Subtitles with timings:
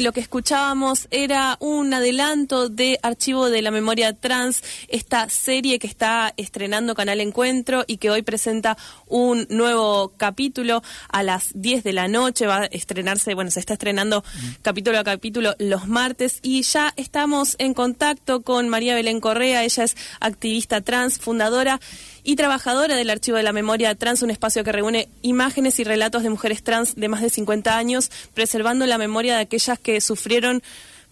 [0.00, 5.88] Lo que escuchábamos era un adelanto de Archivo de la Memoria Trans, esta serie que
[5.88, 11.92] está estrenando Canal Encuentro y que hoy presenta un nuevo capítulo a las 10 de
[11.92, 12.46] la noche.
[12.46, 14.22] Va a estrenarse, bueno, se está estrenando
[14.62, 19.64] capítulo a capítulo los martes y ya estamos en contacto con María Belén Correa.
[19.64, 21.80] Ella es activista trans, fundadora
[22.22, 26.22] y trabajadora del Archivo de la Memoria Trans, un espacio que reúne imágenes y relatos
[26.22, 30.62] de mujeres trans de más de 50 años, preservando la memoria de aquellas que sufrieron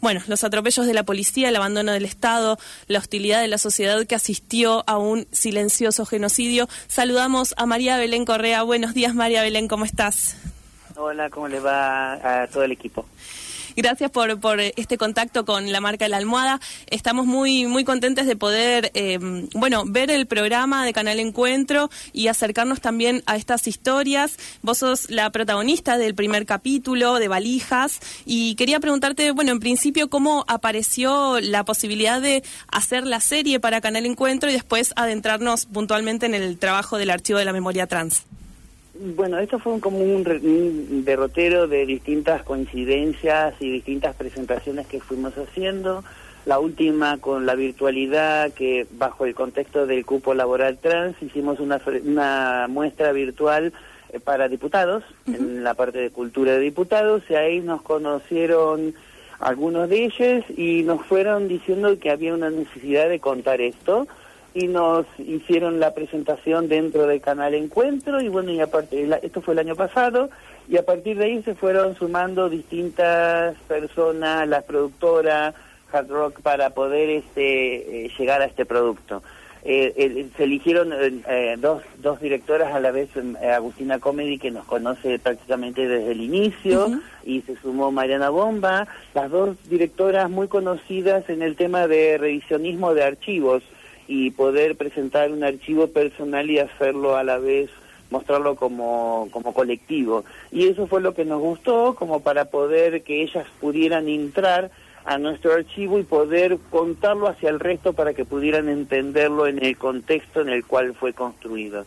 [0.01, 4.07] bueno, los atropellos de la policía, el abandono del Estado, la hostilidad de la sociedad
[4.07, 6.69] que asistió a un silencioso genocidio.
[6.87, 8.63] Saludamos a María Belén Correa.
[8.63, 10.37] Buenos días, María Belén, ¿cómo estás?
[10.97, 13.07] Hola, ¿cómo le va a todo el equipo?
[13.77, 16.61] Gracias por, por este contacto con la marca de la almohada.
[16.87, 19.19] Estamos muy, muy contentes de poder, eh,
[19.53, 24.39] bueno, ver el programa de Canal Encuentro y acercarnos también a estas historias.
[24.63, 30.09] Vos sos la protagonista del primer capítulo de Valijas y quería preguntarte, bueno, en principio,
[30.09, 36.25] ¿cómo apareció la posibilidad de hacer la serie para Canal Encuentro y después adentrarnos puntualmente
[36.25, 38.23] en el trabajo del Archivo de la Memoria Trans?
[38.99, 46.03] Bueno, esto fue como un, derrotero de distintas coincidencias y distintas presentaciones que fuimos haciendo.
[46.47, 51.81] La última con la virtualidad, que bajo el contexto del cupo laboral trans hicimos una,
[52.05, 53.73] una muestra virtual
[54.13, 58.95] eh, para diputados, en la parte de cultura de diputados, y ahí nos conocieron
[59.41, 64.07] algunos de ellos y nos fueron diciendo que había una necesidad de contar esto
[64.57, 69.53] y nos hicieron la presentación dentro del canal Encuentro y bueno, y aparte, esto fue
[69.53, 70.31] el año pasado
[70.67, 75.55] y a partir de ahí se fueron sumando distintas personas, las productoras,
[75.93, 79.23] Hard Rock, para poder este, eh, llegar a este producto.
[79.63, 83.11] Eh, se eligieron eh, dos, dos directoras a la vez,
[83.55, 89.31] Agustina Comedy, que nos conoce prácticamente desde el inicio, y se sumó Mariana Bomba, las
[89.31, 93.63] dos directoras muy conocidas en el tema de revisionismo de archivos
[94.09, 97.71] y poder presentar un archivo personal y hacerlo a la vez
[98.11, 100.25] mostrarlo como, como colectivo.
[100.53, 104.71] Y eso fue lo que nos gustó, como para poder que ellas pudieran entrar
[105.05, 109.77] a nuestro archivo y poder contarlo hacia el resto para que pudieran entenderlo en el
[109.77, 111.85] contexto en el cual fue construido.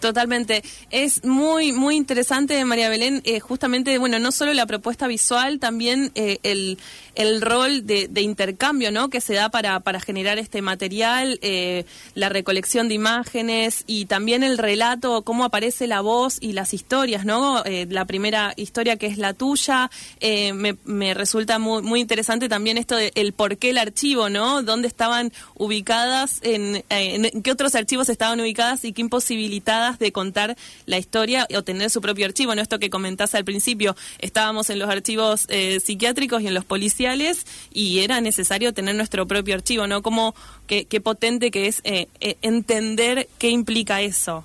[0.00, 0.62] Totalmente.
[0.90, 6.10] Es muy, muy interesante, María Belén, eh, justamente, bueno, no solo la propuesta visual, también
[6.14, 6.78] eh, el,
[7.14, 9.10] el rol de, intercambio, ¿no?
[9.10, 11.84] Que se da para, para generar este material, eh,
[12.14, 17.24] la recolección de imágenes y también el relato, cómo aparece la voz y las historias,
[17.24, 17.62] ¿no?
[17.88, 19.90] la primera historia que es la tuya,
[20.20, 24.62] me, me, resulta muy, muy interesante también esto de el por qué el archivo, ¿no?
[24.62, 30.56] Dónde estaban ubicadas, en, en qué otros archivos estaban ubicadas y qué imposibilitadas de contar
[30.86, 32.54] la historia o tener su propio archivo.
[32.54, 32.62] ¿no?
[32.62, 37.46] Esto que comentaste al principio, estábamos en los archivos eh, psiquiátricos y en los policiales
[37.72, 40.02] y era necesario tener nuestro propio archivo, ¿no?
[40.02, 40.34] Como
[40.66, 44.44] qué, potente que es eh, eh, entender qué implica eso.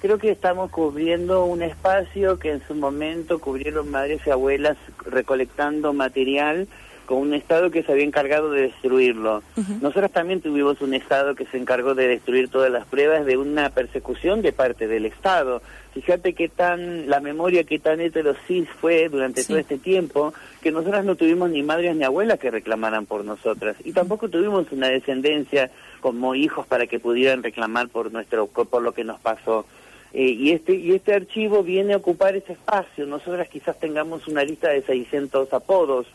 [0.00, 5.92] Creo que estamos cubriendo un espacio que en su momento cubrieron madres y abuelas recolectando
[5.92, 6.66] material
[7.06, 9.42] con un Estado que se había encargado de destruirlo.
[9.80, 13.70] Nosotros también tuvimos un Estado que se encargó de destruir todas las pruebas de una
[13.70, 15.62] persecución de parte del Estado.
[15.94, 20.32] Fíjate qué tan, la memoria qué tan heterosis fue durante todo este tiempo,
[20.62, 23.76] que nosotras no tuvimos ni madres ni abuelas que reclamaran por nosotras.
[23.84, 25.70] Y tampoco tuvimos una descendencia
[26.00, 29.66] como hijos para que pudieran reclamar por nuestro, por lo que nos pasó.
[30.14, 33.06] Eh, y este y este archivo viene a ocupar ese espacio.
[33.06, 36.06] Nosotras quizás tengamos una lista de 600 apodos,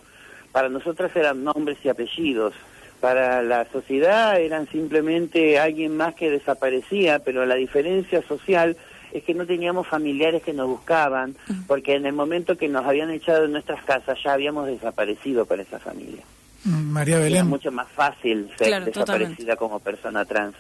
[0.52, 2.54] para nosotras eran nombres y apellidos.
[3.00, 8.76] Para la sociedad eran simplemente alguien más que desaparecía, pero la diferencia social
[9.14, 11.36] es que no teníamos familiares que nos buscaban,
[11.68, 15.62] porque en el momento que nos habían echado de nuestras casas ya habíamos desaparecido para
[15.62, 16.24] esa familia.
[16.64, 17.36] Mm, María Belén.
[17.36, 20.56] Era mucho más fácil ser desaparecida como persona trans.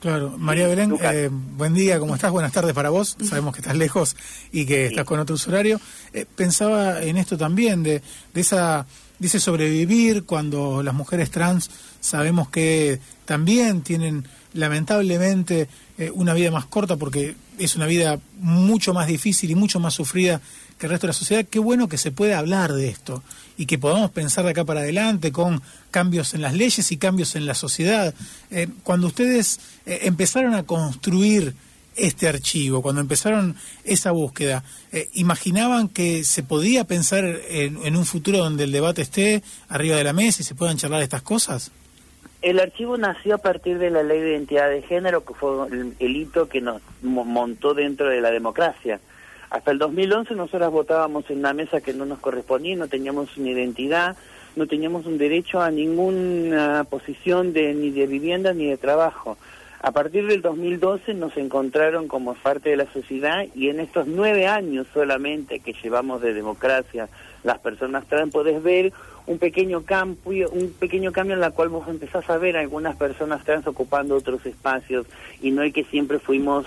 [0.00, 2.32] Claro, María Belén, eh, buen día, ¿cómo estás?
[2.32, 3.16] Buenas tardes para vos.
[3.22, 4.16] Sabemos que estás lejos
[4.50, 5.80] y que estás con otro usuario.
[6.12, 8.02] Eh, pensaba en esto también, de,
[8.34, 8.84] de esa
[9.22, 11.70] dice sobrevivir cuando las mujeres trans
[12.00, 18.92] sabemos que también tienen lamentablemente eh, una vida más corta porque es una vida mucho
[18.92, 20.40] más difícil y mucho más sufrida
[20.76, 21.46] que el resto de la sociedad.
[21.48, 23.22] Qué bueno que se pueda hablar de esto
[23.56, 27.36] y que podamos pensar de acá para adelante con cambios en las leyes y cambios
[27.36, 28.12] en la sociedad.
[28.50, 31.54] Eh, cuando ustedes eh, empezaron a construir
[31.96, 38.38] este archivo, cuando empezaron esa búsqueda, eh, ¿imaginaban que se podía pensar en, un futuro
[38.38, 41.72] donde el debate esté arriba de la mesa y se puedan charlar estas cosas?
[42.40, 46.16] El archivo nació a partir de la ley de identidad de género, que fue el,
[46.16, 49.00] hito que nos montó dentro de la democracia.
[49.50, 53.50] Hasta el 2011 nosotras votábamos en una mesa que no nos correspondía, no teníamos una
[53.50, 54.16] identidad,
[54.56, 59.38] no teníamos un derecho a ninguna posición de, ni de vivienda ni de trabajo.
[59.82, 64.46] A partir del 2012 nos encontraron como parte de la sociedad y en estos nueve
[64.46, 67.08] años solamente que llevamos de democracia
[67.42, 68.92] las personas trans podés ver
[69.26, 73.44] un pequeño cambio, un pequeño cambio en la cual vos empezás a ver algunas personas
[73.44, 75.06] trans ocupando otros espacios
[75.40, 76.66] y no hay que siempre fuimos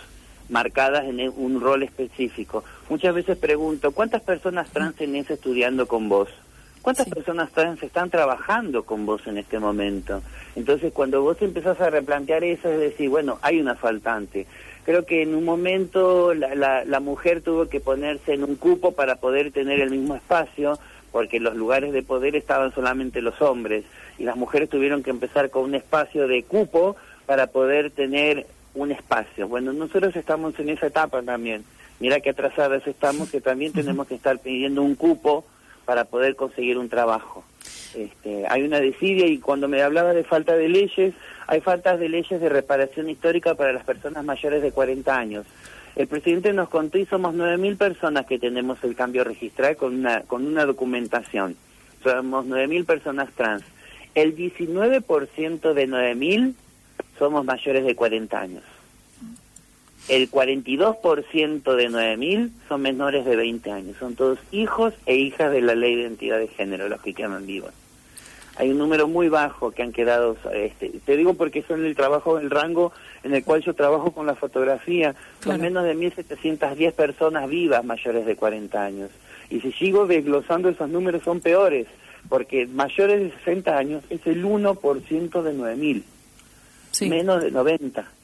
[0.50, 2.66] marcadas en un rol específico.
[2.90, 6.28] Muchas veces pregunto, ¿cuántas personas trans tenés estudiando con vos?
[6.86, 10.22] ¿Cuántas personas trans están trabajando con vos en este momento?
[10.56, 14.46] Entonces, cuando vos empezás a replantear eso, es decir, bueno, hay una faltante.
[14.84, 19.16] Creo que en un momento la, la, mujer tuvo que ponerse en un cupo para
[19.16, 20.78] poder tener el mismo espacio,
[21.12, 23.84] porque los lugares de poder estaban solamente los hombres,
[24.20, 28.46] y las mujeres tuvieron que empezar con un espacio de cupo para poder tener
[28.76, 29.48] un espacio.
[29.48, 31.64] Bueno, nosotros estamos en esa etapa también.
[32.00, 35.46] Mira que atrasadas estamos, que también tenemos que estar pidiendo un cupo
[35.86, 37.44] para poder conseguir un trabajo.
[37.96, 41.14] Este, hay una desidia y cuando me hablaba de falta de leyes,
[41.48, 45.46] hay faltas de leyes de reparación histórica para las personas mayores de 40 años.
[45.96, 50.22] El presidente nos contó y somos 9.000 personas que tenemos el cambio registral con una,
[50.22, 51.56] con una documentación.
[52.04, 53.64] Somos 9.000 personas trans.
[54.14, 56.54] El 19% de 9.000
[57.18, 58.64] somos mayores de 40 años
[60.08, 63.98] el 42% de 9.000 son menores de 20 años.
[64.00, 67.46] Son todos hijos e hijas de la ley de identidad de género, los que quedan
[67.46, 67.72] vivos.
[68.58, 72.40] Hay un número muy bajo que han quedado, este, te digo porque son el trabajo,
[72.40, 72.94] el rango
[73.24, 75.14] en el cual yo trabajo con la fotografía,
[75.44, 79.10] son menos de 1.710 personas vivas mayores de 40 años.
[79.50, 81.88] Y si sigo desglosando esos números son peores,
[82.30, 86.04] porque mayores de 60 años es el 1% de 9.000,
[86.92, 87.10] sí.
[87.10, 88.15] menos de 90.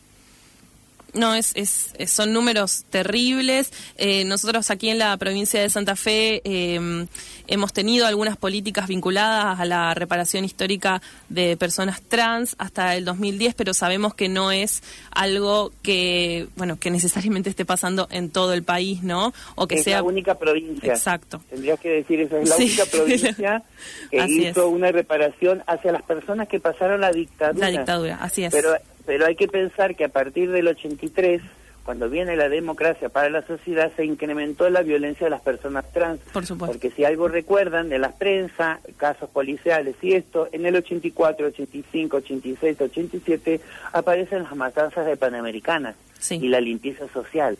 [1.13, 3.71] No, es, es, son números terribles.
[3.97, 7.07] Eh, nosotros aquí en la provincia de Santa Fe em,
[7.47, 13.55] hemos tenido algunas políticas vinculadas a la reparación histórica de personas trans hasta el 2010,
[13.55, 18.63] pero sabemos que no es algo que, bueno, que necesariamente esté pasando en todo el
[18.63, 19.33] país, ¿no?
[19.55, 20.93] O que sea la única provincia.
[20.93, 21.41] Exacto.
[21.49, 23.63] Tendrías que decir eso, es la única provincia
[24.11, 27.69] que hizo una reparación hacia las personas que pasaron la dictadura.
[27.69, 28.51] La dictadura, así es.
[28.51, 28.75] Pero
[29.05, 31.41] pero hay que pensar que a partir del 83,
[31.83, 36.19] cuando viene la democracia para la sociedad, se incrementó la violencia de las personas trans.
[36.31, 36.73] Por supuesto.
[36.73, 42.17] Porque si algo recuerdan de la prensa, casos policiales y esto, en el 84, 85,
[42.17, 43.61] 86, 87
[43.93, 45.95] aparecen las matanzas de Panamericana
[46.29, 47.57] y la limpieza social.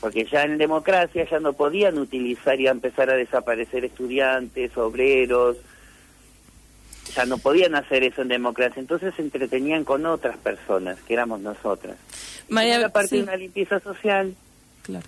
[0.00, 5.56] Porque ya en democracia ya no podían utilizar y empezar a desaparecer estudiantes, obreros,
[7.14, 11.40] ya no podían hacer eso en democracia, entonces se entretenían con otras personas, que éramos
[11.40, 11.96] nosotras.
[12.48, 14.34] María, parte de una limpieza social.
[14.82, 15.06] Claro.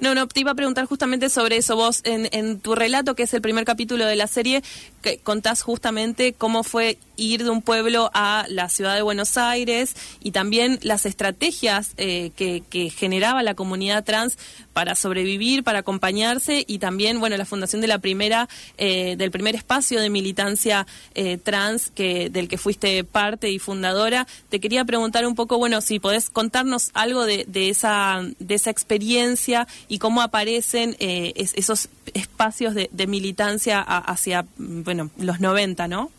[0.00, 1.76] No, no, te iba a preguntar justamente sobre eso.
[1.76, 4.62] Vos, en, en tu relato, que es el primer capítulo de la serie,
[5.02, 9.94] que contás justamente cómo fue ir de un pueblo a la ciudad de Buenos Aires
[10.22, 14.38] y también las estrategias eh, que, generaba la comunidad trans
[14.72, 18.48] para sobrevivir, para acompañarse y también, bueno, la fundación de la primera,
[18.78, 24.26] eh, del primer espacio de militancia eh, trans que, del que fuiste parte y fundadora.
[24.48, 29.68] Te quería preguntar un poco, bueno, si podés contarnos algo de, esa, de esa experiencia
[29.88, 36.10] y cómo aparecen esos espacios de, de militancia hacia, bueno, los 90, ¿no?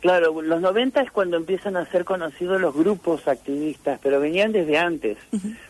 [0.00, 4.78] Claro, los 90 es cuando empiezan a ser conocidos los grupos activistas, pero venían desde
[4.78, 5.18] antes,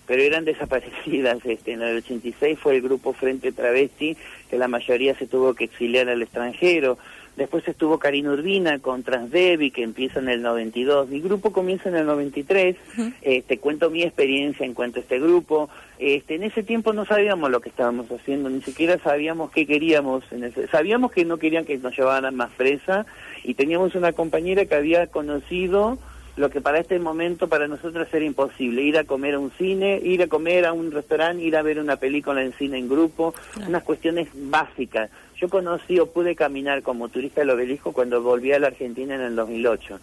[0.06, 1.44] pero eran desaparecidas.
[1.44, 4.16] Este, en el 86 fue el grupo Frente Travesti,
[4.48, 6.96] que la mayoría se tuvo que exiliar al extranjero.
[7.40, 11.08] Después estuvo Karina Urbina con Transdevi, que empieza en el 92.
[11.08, 12.76] Mi grupo comienza en el 93.
[13.22, 15.70] Eh, te cuento mi experiencia en cuanto a este grupo.
[15.98, 20.22] Este, en ese tiempo no sabíamos lo que estábamos haciendo, ni siquiera sabíamos qué queríamos.
[20.32, 23.06] En ese, sabíamos que no querían que nos llevaran más fresa
[23.42, 25.96] y teníamos una compañera que había conocido
[26.36, 30.00] lo que para este momento para nosotros era imposible, ir a comer a un cine,
[30.02, 33.34] ir a comer a un restaurante, ir a ver una película en cine en grupo,
[33.66, 35.10] unas cuestiones básicas.
[35.40, 39.22] Yo conocí o pude caminar como turista del obelisco cuando volví a la Argentina en
[39.22, 39.98] el 2008,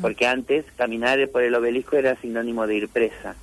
[0.00, 3.34] porque antes caminar por el obelisco era sinónimo de ir presa.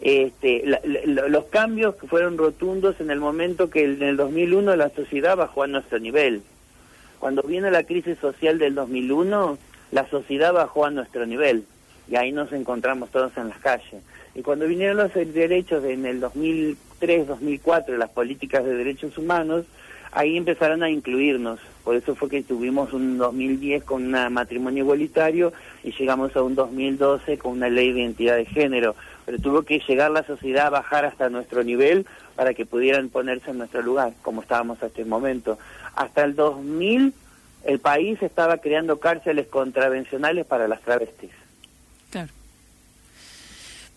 [0.00, 5.64] Este, los cambios fueron rotundos en el momento que en el 2001 la sociedad bajó
[5.64, 6.42] a nuestro nivel.
[7.18, 9.58] Cuando viene la crisis social del 2001,
[9.92, 11.64] la sociedad bajó a nuestro nivel
[12.10, 14.02] y ahí nos encontramos todos en las calles.
[14.34, 19.64] Y cuando vinieron los derechos en el 2003, 2004, las políticas de derechos humanos,
[20.14, 21.60] ahí empezaron a incluirnos.
[21.82, 25.52] Por eso fue que tuvimos un 2010 con un matrimonio igualitario
[25.82, 28.94] y llegamos a un 2012 con una ley de identidad de género.
[29.26, 32.06] pero tuvo que llegar la sociedad a bajar hasta nuestro nivel
[32.36, 35.58] para que pudieran ponerse en nuestro lugar, como estábamos hasta el momento.
[35.94, 37.12] Hasta el 2000
[37.64, 41.30] el país estaba creando cárceles contravencionales para las travestis.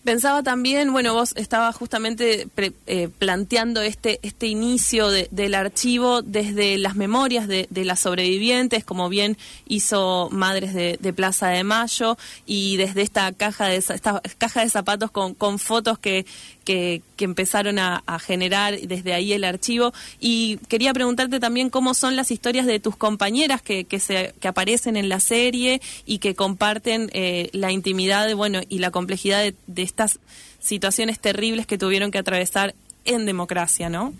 [0.04, 2.46] Pensaba también, bueno, vos estabas justamente
[2.86, 9.36] eh, planteando este, este inicio del archivo desde las memorias de, las sobrevivientes, como bien
[9.66, 15.10] hizo Madres de, Plaza de Mayo, y desde esta caja de, esta caja de zapatos
[15.10, 16.24] con, con fotos que,
[16.68, 19.94] que, empezaron a, generar desde ahí el archivo.
[20.20, 24.48] Y quería preguntarte también cómo son las historias de tus compañeras que, que, se, que
[24.48, 29.54] aparecen en la serie y que comparten eh, la intimidad bueno, y la complejidad de,
[29.66, 30.18] de estas
[30.60, 32.74] situaciones terribles que tuvieron que atravesar
[33.06, 34.12] en democracia, ¿no?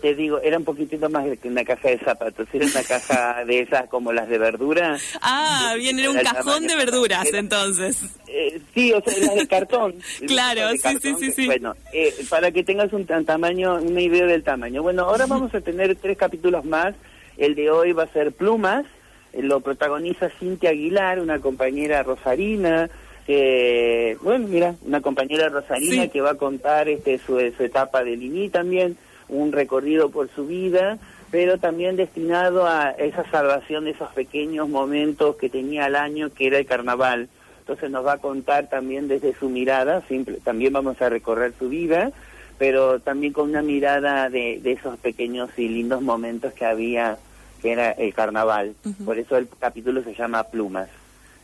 [0.00, 3.60] Te, digo, era un poquitito más que una caja de zapatos, era una caja de
[3.60, 4.96] esas como las de verdura.
[5.24, 8.02] Ah, bien, era un cajón de verduras entonces.
[8.28, 9.94] Eh, sí, o sea, las de cartón.
[10.26, 11.46] claro, sí, sí, sí, sí.
[11.46, 14.82] Bueno, eh, para que tengas un tamaño, una idea del tamaño.
[14.82, 16.94] Bueno, ahora vamos a tener tres capítulos más.
[17.36, 18.84] El de hoy va a ser Plumas,
[19.32, 22.90] eh, lo protagoniza Cintia Aguilar, una compañera rosarina.
[23.26, 28.48] bueno, mira, una compañera rosarina que va a contar este su, su etapa de Lini
[28.48, 28.96] también
[29.32, 30.98] un recorrido por su vida,
[31.30, 36.46] pero también destinado a esa salvación de esos pequeños momentos que tenía al año, que
[36.46, 37.28] era el carnaval.
[37.60, 41.68] Entonces nos va a contar también desde su mirada, simple, también vamos a recorrer su
[41.68, 42.12] vida,
[42.58, 47.16] pero también con una mirada de, esos pequeños y lindos momentos que había,
[47.62, 48.74] que era el carnaval.
[49.04, 50.88] Por eso el capítulo se llama Plumas.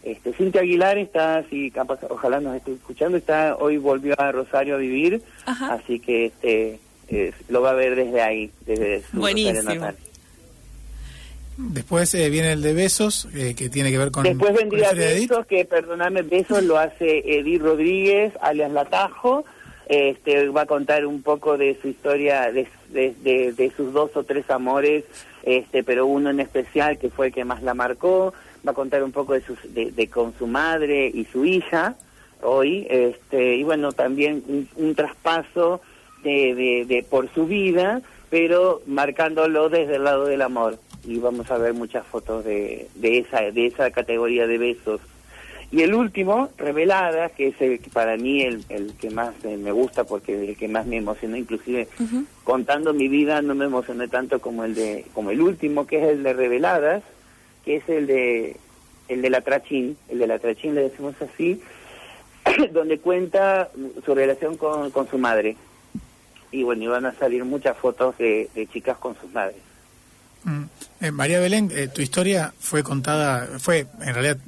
[0.02, 1.72] Este, Cintia Aguilar está, si
[2.08, 7.32] ojalá nos esté escuchando, está hoy volvió a Rosario a vivir, así que este eh,
[7.48, 9.88] lo va a ver desde ahí, desde su Buenísimo.
[11.56, 14.22] Después eh, viene el de Besos, eh, que tiene que ver con...
[14.22, 19.44] Después vendría Besos, que perdóname, Besos lo hace Edith Rodríguez, alias Latajo.
[19.88, 24.48] Este, va a contar un poco de su historia, de, de, sus dos o tres
[24.50, 25.04] amores,
[25.42, 28.34] este, pero uno en especial que fue el que más la marcó.
[28.66, 31.96] Va a contar un poco de, sus, de, con su madre y su hija
[32.42, 32.86] hoy.
[32.88, 35.80] Este, y bueno, también un traspaso
[36.22, 40.78] de, de, por su vida, pero marcándolo desde el lado del amor.
[41.04, 45.00] Y vamos a ver muchas fotos de, de, esa, de esa categoría de besos.
[45.70, 50.04] Y el último, Revelada, que es el, para mí el, el que más me gusta
[50.04, 51.88] porque es el que más me emocionó, inclusive
[52.42, 56.08] contando mi vida no me emocioné tanto como el de como el último, que es
[56.08, 57.02] el de Reveladas,
[57.66, 58.56] que es el de
[59.08, 61.60] el de la Trachín, el de la Trachín le decimos así,
[62.72, 63.68] donde cuenta
[64.06, 65.56] su relación con, con su madre
[66.50, 69.56] y bueno, iban a salir muchas fotos de, chicas con sus madres.
[70.44, 70.64] Mm.
[71.00, 74.38] Eh, María Belén, eh, tu historia fue contada, fue en realidad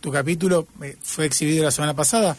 [0.00, 2.36] tu capítulo eh, fue exhibido la semana pasada.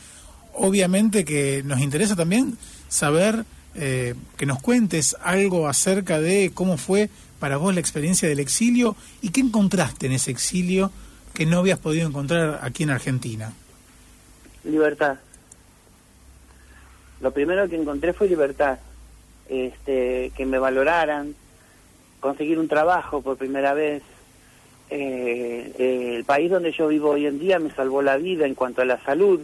[0.54, 2.58] Obviamente que nos interesa también
[2.90, 8.98] saber que nos cuentes algo acerca de cómo fue para vos la experiencia del exilio
[9.22, 10.92] y qué encontraste en ese exilio
[11.34, 13.54] que no habías podido encontrar aquí en Argentina.
[14.66, 15.20] Libertad.
[17.22, 18.78] Lo primero que encontré fue libertad
[19.52, 21.36] este, que me valoraran,
[22.22, 24.02] conseguir un trabajo por primera vez.
[24.90, 28.56] Eh, eh, el país donde yo vivo hoy en día me salvó la vida en
[28.56, 29.42] cuanto a la salud.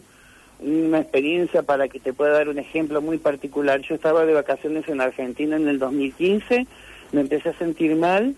[0.59, 3.81] Una experiencia para que te pueda dar un ejemplo muy particular.
[3.81, 6.65] Yo estaba de vacaciones en Argentina en el 2015,
[7.11, 8.35] me empecé a sentir mal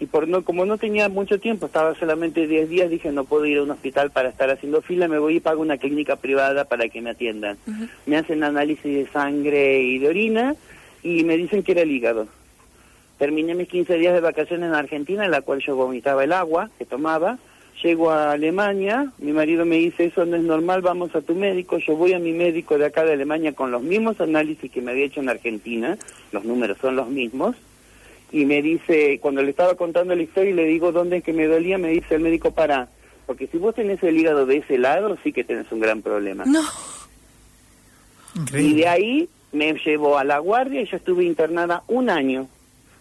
[0.00, 3.46] y por no como no tenía mucho tiempo, estaba solamente 10 días, dije no puedo
[3.46, 6.64] ir a un hospital para estar haciendo fila, me voy y pago una clínica privada
[6.64, 7.56] para que me atiendan.
[8.06, 10.56] Me hacen análisis de sangre y de orina
[11.02, 12.26] y me dicen que era el hígado.
[13.18, 16.70] Terminé mis 15 días de vacaciones en Argentina, en la cual yo vomitaba el agua
[16.78, 17.38] que tomaba.
[17.82, 21.78] Llego a Alemania, mi marido me dice, eso no es normal, vamos a tu médico.
[21.78, 24.92] Yo voy a mi médico de acá de Alemania con los mismos análisis que me
[24.92, 25.96] había hecho en Argentina,
[26.32, 27.56] los números son los mismos.
[28.30, 31.32] Y me dice, cuando le estaba contando la historia y le digo dónde es que
[31.32, 32.88] me dolía, me dice el médico, para,
[33.26, 36.44] porque si vos tenés el hígado de ese lado, sí que tenés un gran problema.
[36.44, 36.62] No.
[38.52, 42.48] Y de ahí me llevó a la guardia y yo estuve internada un año,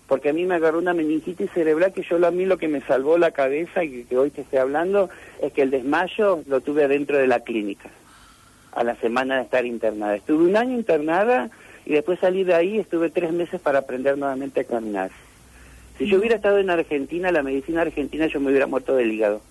[0.07, 2.81] porque a mí me agarró una meningitis cerebral que yo a mí lo que me
[2.81, 5.09] salvó la cabeza y que hoy te estoy hablando
[5.41, 7.89] es que el desmayo lo tuve adentro de la clínica,
[8.73, 10.15] a la semana de estar internada.
[10.15, 11.49] Estuve un año internada
[11.85, 15.11] y después salí de ahí estuve tres meses para aprender nuevamente a caminar.
[15.97, 19.41] Si yo hubiera estado en Argentina, la medicina argentina, yo me hubiera muerto del hígado.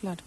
[0.00, 0.22] Claro.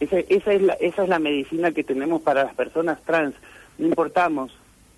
[0.00, 3.34] Esa, esa, es la, esa es la medicina que tenemos para las personas trans
[3.80, 4.52] no importamos,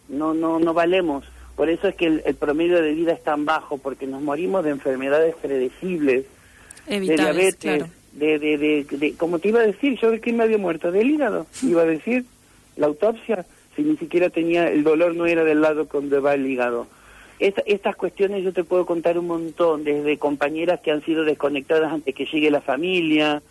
[0.09, 1.25] no, no, no valemos.
[1.57, 4.71] Por eso es que el, promedio de vida es tan bajo, porque nos morimos de
[4.71, 6.27] enfermedades predecibles,
[6.87, 10.59] de diabetes, de, de, de, como te iba a decir, yo de qué me había
[10.59, 12.25] muerto, del hígado, iba a decir,
[12.77, 13.47] la autopsia
[13.77, 16.87] si ni siquiera tenía, el dolor no era del lado donde va el hígado?
[17.39, 22.15] estas cuestiones yo te puedo contar un montón, desde compañeras que han sido desconectadas antes
[22.15, 23.43] que llegue la familia,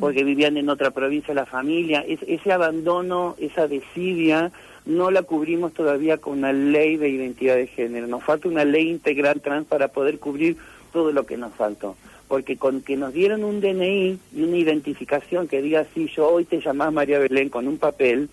[0.00, 4.50] porque vivían en otra provincia la familia, ese abandono, esa desidia,
[4.86, 8.06] no la cubrimos todavía con una ley de identidad de género.
[8.06, 10.56] Nos falta una ley integral trans para poder cubrir
[10.92, 11.96] todo lo que nos faltó.
[12.28, 16.44] Porque con que nos dieran un DNI y una identificación que diga, sí, yo hoy
[16.44, 18.28] te llamás María Belén con un papel,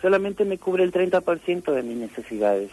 [0.00, 2.70] solamente me cubre el 30% de mis necesidades.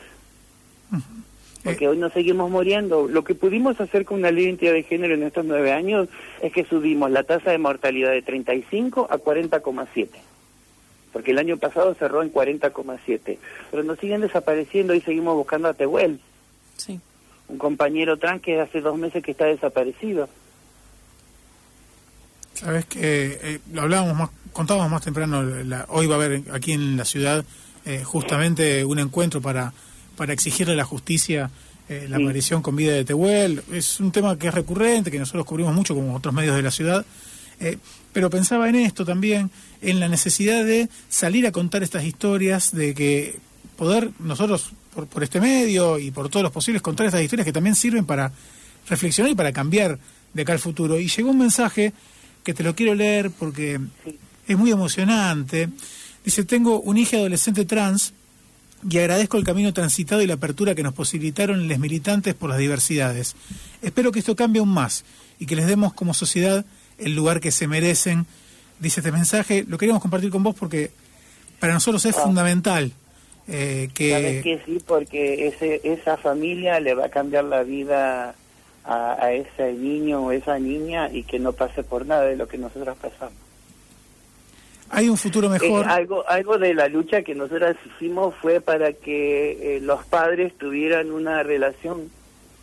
[1.63, 3.07] Porque hoy nos seguimos muriendo.
[3.07, 6.07] Lo que pudimos hacer con una ley de identidad de género en estos nueve años
[6.41, 10.07] es que subimos la tasa de mortalidad de 35 a 40,7
[11.11, 13.37] porque el año pasado cerró en 40,7.
[13.71, 16.19] Pero nos siguen desapareciendo y seguimos buscando a Tehuel.
[16.77, 16.99] Sí.
[17.47, 20.29] Un compañero trans que hace dos meses que está desaparecido.
[22.53, 25.39] Sabes que eh, lo hablábamos más, contábamos más temprano,
[25.87, 27.45] hoy va a haber aquí en la ciudad
[27.85, 29.73] eh, justamente un encuentro para,
[30.19, 31.49] para exigirle a la justicia
[31.87, 33.63] eh, la aparición con vida de Tehuel.
[33.71, 36.71] Es un tema que es recurrente, que nosotros cubrimos mucho como otros medios de la
[36.71, 37.05] ciudad.
[38.11, 39.49] pero pensaba en esto también,
[39.81, 43.39] en la necesidad de salir a contar estas historias, de que
[43.77, 47.53] poder nosotros por, por este medio y por todos los posibles contar estas historias que
[47.53, 48.33] también sirven para
[48.89, 49.99] reflexionar y para cambiar
[50.33, 50.99] de acá al futuro.
[50.99, 51.93] Y llegó un mensaje
[52.43, 53.79] que te lo quiero leer porque
[54.47, 55.69] es muy emocionante.
[56.25, 58.13] Dice, tengo un hijo adolescente trans
[58.87, 62.59] y agradezco el camino transitado y la apertura que nos posibilitaron los militantes por las
[62.59, 63.35] diversidades.
[63.81, 65.03] Espero que esto cambie aún más
[65.39, 66.65] y que les demos como sociedad
[66.97, 68.25] el lugar que se merecen
[68.79, 70.91] dice este mensaje, lo queríamos compartir con vos porque
[71.59, 72.21] para nosotros es ah.
[72.21, 72.91] fundamental
[73.47, 74.11] eh, que...
[74.11, 74.81] ¿Sabes que sí?
[74.85, 78.35] Porque ese, esa familia le va a cambiar la vida
[78.85, 82.57] a, ese niño o esa niña y que no pase por nada de lo que
[82.57, 83.37] nosotros pasamos.
[84.89, 85.87] Hay un futuro eh, mejor.
[85.87, 91.11] algo, algo de la lucha que nosotros hicimos fue para que eh, los padres tuvieran
[91.11, 92.09] una relación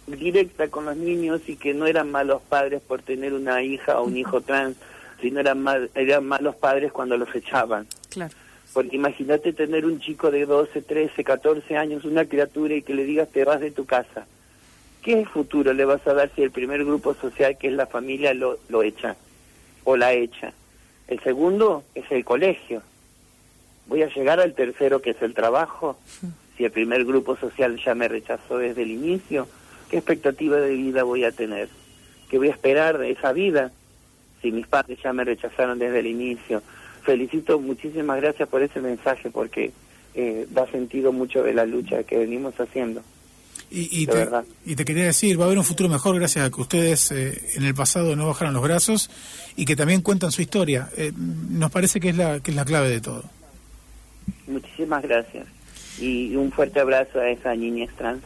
[0.06, 4.04] directa con los niños y que no eran malos padres por tener una hija o
[4.04, 4.76] un hijo trans
[5.20, 7.86] si no eran, mal, eran malos padres cuando los echaban.
[8.10, 8.34] Claro.
[8.72, 13.04] Porque imagínate tener un chico de 12, 13, 14 años, una criatura, y que le
[13.04, 14.26] digas te vas de tu casa.
[15.02, 18.34] ¿Qué futuro le vas a dar si el primer grupo social, que es la familia,
[18.34, 19.16] lo, lo echa
[19.84, 20.52] o la echa?
[21.08, 22.82] El segundo es el colegio.
[23.86, 25.96] Voy a llegar al tercero, que es el trabajo.
[26.56, 29.46] Si el primer grupo social ya me rechazó desde el inicio,
[29.90, 31.68] ¿qué expectativa de vida voy a tener?
[32.28, 33.70] ¿Qué voy a esperar de esa vida?
[34.46, 36.62] si mis padres ya me rechazaron desde el inicio.
[37.02, 39.72] Felicito, muchísimas gracias por ese mensaje porque
[40.14, 43.02] eh, da sentido mucho de la lucha que venimos haciendo.
[43.68, 44.28] Y, te,
[44.64, 47.50] y, te, quería decir, va a haber un futuro mejor gracias a que ustedes eh,
[47.56, 49.10] en el pasado no bajaron los brazos
[49.56, 50.88] y que también cuentan su historia.
[50.96, 53.24] Eh, nos parece que es, la, que es la clave de todo.
[54.46, 55.46] Muchísimas gracias.
[55.98, 58.22] Y un fuerte abrazo a esa niña trans,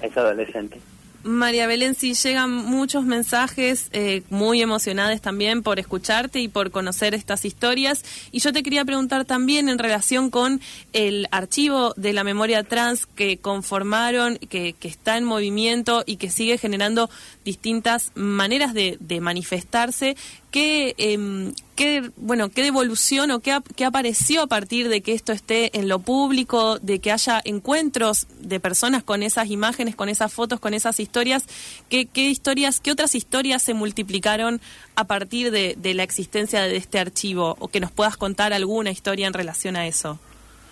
[0.00, 0.80] a esa adolescente.
[1.24, 7.14] María Belén, sí llegan muchos mensajes eh, muy emocionados también por escucharte y por conocer
[7.14, 8.04] estas historias.
[8.32, 10.60] Y yo te quería preguntar también en relación con
[10.92, 16.30] el archivo de la memoria trans que conformaron, que, que está en movimiento y que
[16.30, 17.10] sigue generando
[17.44, 20.16] distintas maneras de, de manifestarse.
[20.52, 25.32] ¿Qué, eh, qué, bueno, qué devolución o qué, qué, apareció a partir de que esto
[25.32, 30.30] esté en lo público, de que haya encuentros de personas con esas imágenes, con esas
[30.30, 31.46] fotos, con esas historias?
[31.88, 34.60] ¿Qué, qué historias, qué otras historias se multiplicaron
[34.94, 37.56] a partir de, de la existencia de este archivo?
[37.58, 40.18] O que nos puedas contar alguna historia en relación a eso.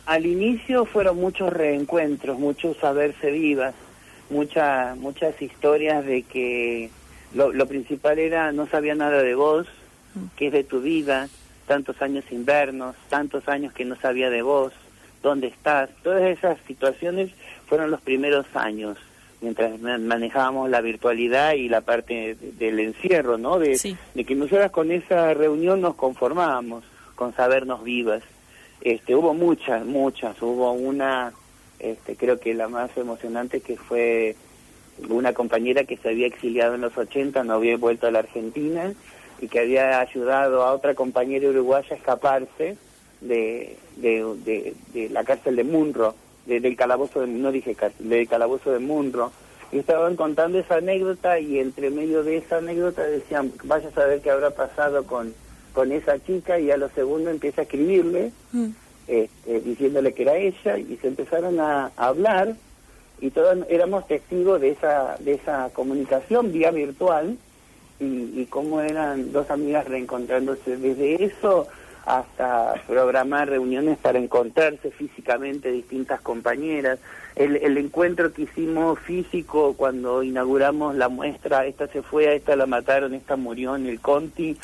[0.04, 3.74] Al inicio fueron muchos reencuentros, muchos saberse vivas,
[4.28, 6.90] muchas muchas historias de que
[7.34, 9.66] lo, lo principal era no sabía nada de vos,
[10.36, 11.28] qué es de tu vida,
[11.66, 14.72] tantos años invernos, tantos años que no sabía de vos,
[15.22, 15.90] dónde estás.
[16.02, 17.30] Todas esas situaciones
[17.66, 18.98] fueron los primeros años,
[19.40, 23.58] mientras manejábamos la virtualidad y la parte del encierro, ¿no?
[23.58, 28.22] De, de que nosotras con esa reunión nos conformábamos, con sabernos vivas.
[28.80, 30.40] Este, hubo muchas, muchas.
[30.42, 31.32] Hubo una,
[31.78, 34.34] este, creo que la más emocionante que fue
[35.08, 38.92] una compañera que se había exiliado en los 80, no había vuelto a la Argentina
[39.40, 42.76] y que había ayudado a otra compañera uruguaya a escaparse
[43.20, 46.14] de, de, de, la cárcel de Munro,
[46.46, 49.32] del calabozo de, no dije cárcel, del calabozo de Munro.
[49.72, 54.20] Y estaban contando esa anécdota y entre medio de esa anécdota decían, vaya a saber
[54.20, 55.32] qué habrá pasado con,
[55.72, 58.68] con esa chica y a lo segundo empieza a escribirle, mm.
[59.06, 62.56] este, diciéndole que era ella y se empezaron a hablar
[63.20, 67.36] y todos éramos testigos de esa, de esa comunicación vía virtual
[67.98, 68.04] y,
[68.40, 70.76] y cómo eran dos amigas reencontrándose.
[70.76, 71.68] Desde eso
[72.06, 76.98] hasta programar reuniones para encontrarse físicamente distintas compañeras.
[77.36, 82.56] El, el encuentro que hicimos físico cuando inauguramos la muestra, esta se fue, a esta
[82.56, 84.56] la mataron, esta murió en el Conti,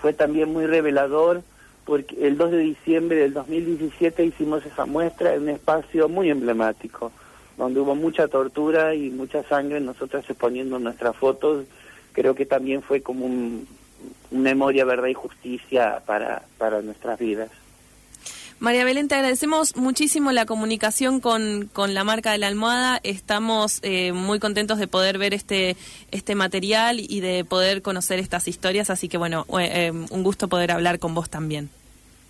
[0.00, 1.42] fue también muy revelador
[1.84, 7.12] porque el 2 de diciembre del 2017 hicimos esa muestra en un espacio muy emblemático,
[7.56, 11.64] donde hubo mucha tortura y mucha sangre, nosotros exponiendo nuestras fotos,
[12.12, 13.66] creo que también fue como un,
[14.30, 17.50] memoria, verdad y justicia para, para nuestras vidas.
[18.60, 23.00] María Belén, te agradecemos muchísimo la comunicación con, con la marca de la almohada.
[23.02, 25.76] Estamos eh, muy contentos de poder ver este,
[26.12, 28.90] este material y de poder conocer estas historias.
[28.90, 31.68] Así que, bueno, eh, un gusto poder hablar con vos también.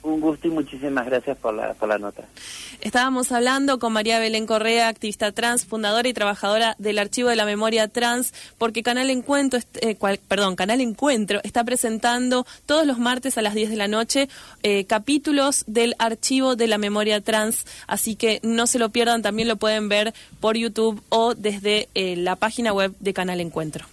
[0.05, 2.25] Un gusto y muchísimas gracias por la, por la nota.
[2.83, 7.47] Estábamos hablando con María Belén Correa, activista trans, fundadora y trabajadora del Archivo de la
[7.47, 9.97] Memoria Trans, porque Canal Encuentro, eh,
[10.29, 14.29] perdón, Canal Encuentro está presentando todos los martes a las 10 de la noche
[14.63, 19.49] eh, capítulos del Archivo de la Memoria Trans, así que no se lo pierdan, también
[19.49, 23.87] lo pueden ver por YouTube o desde eh, la página web de Canal Encuentro.